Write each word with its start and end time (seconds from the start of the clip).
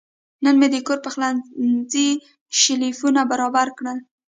نن 0.43 0.55
مې 0.59 0.67
د 0.71 0.75
کور 0.87 0.99
پخلنځي 1.05 2.09
شیلفونه 2.59 3.21
برابر 3.31 3.67
کړل. 3.77 3.97